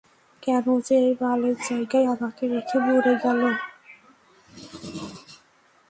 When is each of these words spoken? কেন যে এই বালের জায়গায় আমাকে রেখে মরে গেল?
কেন 0.43 0.65
যে 0.87 0.95
এই 0.99 1.13
বালের 1.21 1.55
জায়গায় 1.67 2.07
আমাকে 2.13 2.43
রেখে 2.53 2.77
মরে 2.85 3.13
গেল? 3.23 3.41